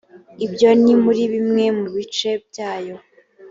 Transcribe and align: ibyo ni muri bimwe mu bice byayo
ibyo 0.45 0.69
ni 0.83 0.93
muri 1.03 1.21
bimwe 1.33 1.65
mu 1.79 1.87
bice 1.95 2.29
byayo 2.47 2.95